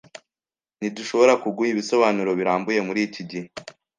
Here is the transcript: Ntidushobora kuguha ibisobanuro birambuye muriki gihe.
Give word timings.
Ntidushobora 0.77 1.33
kuguha 1.41 1.69
ibisobanuro 1.73 2.31
birambuye 2.39 2.79
muriki 2.87 3.21
gihe. 3.29 3.47